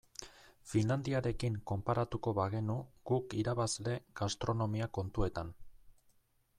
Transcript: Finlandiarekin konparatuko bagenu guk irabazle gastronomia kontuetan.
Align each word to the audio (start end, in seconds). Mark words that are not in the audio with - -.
Finlandiarekin 0.69 1.59
konparatuko 1.71 2.33
bagenu 2.39 2.79
guk 3.13 3.37
irabazle 3.43 4.01
gastronomia 4.23 4.93
kontuetan. 4.99 5.55